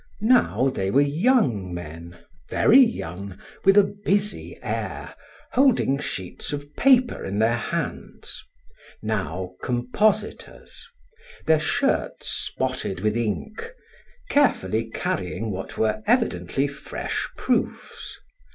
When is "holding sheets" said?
5.51-6.51